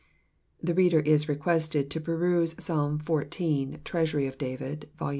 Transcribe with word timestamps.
[The 0.63 0.73
reader 0.73 0.99
is 1.01 1.29
requested 1.29 1.91
to 1.91 2.01
peruse 2.01 2.55
Psalm 2.57 2.97
XIV.," 2.97 3.83
Treasury 3.83 4.25
of 4.25 4.35
David,*' 4.39 4.89
Vol. 4.97 5.09